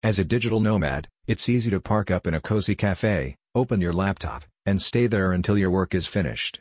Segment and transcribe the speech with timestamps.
[0.00, 3.92] As a digital nomad, it's easy to park up in a cozy cafe, open your
[3.92, 6.60] laptop, and stay there until your work is finished.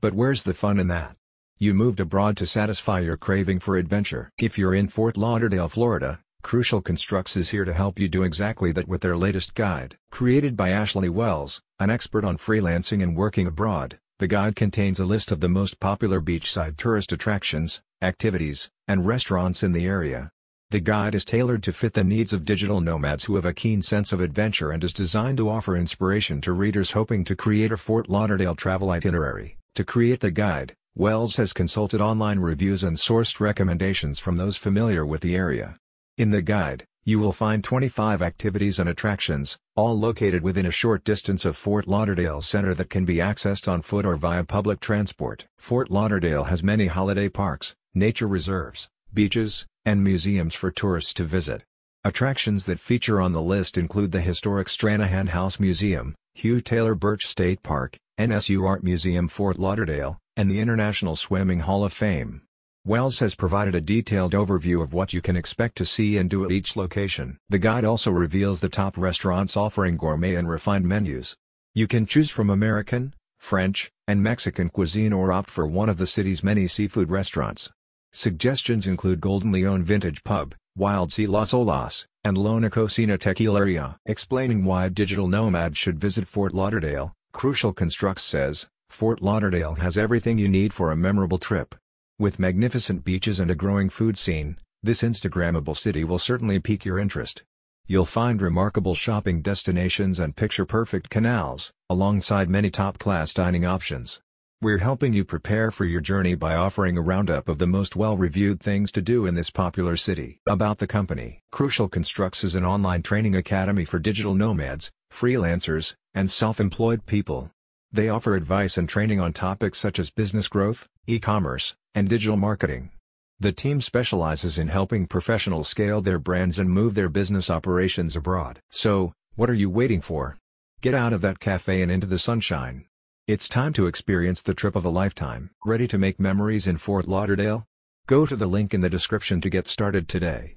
[0.00, 1.14] But where's the fun in that?
[1.58, 4.30] You moved abroad to satisfy your craving for adventure.
[4.38, 8.72] If you're in Fort Lauderdale, Florida, Crucial Constructs is here to help you do exactly
[8.72, 9.98] that with their latest guide.
[10.10, 15.04] Created by Ashley Wells, an expert on freelancing and working abroad, the guide contains a
[15.04, 20.30] list of the most popular beachside tourist attractions, activities, and restaurants in the area.
[20.70, 23.80] The guide is tailored to fit the needs of digital nomads who have a keen
[23.80, 27.78] sense of adventure and is designed to offer inspiration to readers hoping to create a
[27.78, 29.56] Fort Lauderdale travel itinerary.
[29.76, 35.06] To create the guide, Wells has consulted online reviews and sourced recommendations from those familiar
[35.06, 35.78] with the area.
[36.18, 41.02] In the guide, you will find 25 activities and attractions, all located within a short
[41.02, 45.46] distance of Fort Lauderdale Center that can be accessed on foot or via public transport.
[45.56, 51.64] Fort Lauderdale has many holiday parks, nature reserves, beaches, and museums for tourists to visit.
[52.04, 57.26] Attractions that feature on the list include the historic Stranahan House Museum, Hugh Taylor Birch
[57.26, 62.42] State Park, NSU Art Museum Fort Lauderdale, and the International Swimming Hall of Fame.
[62.84, 66.44] Wells has provided a detailed overview of what you can expect to see and do
[66.44, 67.38] at each location.
[67.48, 71.34] The guide also reveals the top restaurants offering gourmet and refined menus.
[71.74, 76.06] You can choose from American, French, and Mexican cuisine or opt for one of the
[76.06, 77.70] city's many seafood restaurants.
[78.12, 83.96] Suggestions include Golden Leon Vintage Pub, Wild Sea Las Olas, and Lona Cocina Tequileria.
[84.06, 90.38] Explaining why digital nomads should visit Fort Lauderdale, Crucial Constructs says, Fort Lauderdale has everything
[90.38, 91.74] you need for a memorable trip.
[92.18, 96.98] With magnificent beaches and a growing food scene, this Instagrammable city will certainly pique your
[96.98, 97.44] interest.
[97.86, 104.20] You'll find remarkable shopping destinations and picture-perfect canals, alongside many top-class dining options.
[104.60, 108.58] We're helping you prepare for your journey by offering a roundup of the most well-reviewed
[108.58, 110.40] things to do in this popular city.
[110.48, 116.28] About the company Crucial Constructs is an online training academy for digital nomads, freelancers, and
[116.28, 117.52] self-employed people.
[117.92, 122.90] They offer advice and training on topics such as business growth, e-commerce, and digital marketing.
[123.38, 128.58] The team specializes in helping professionals scale their brands and move their business operations abroad.
[128.70, 130.36] So, what are you waiting for?
[130.80, 132.86] Get out of that cafe and into the sunshine.
[133.28, 135.50] It's time to experience the trip of a lifetime.
[135.62, 137.66] Ready to make memories in Fort Lauderdale?
[138.06, 140.56] Go to the link in the description to get started today.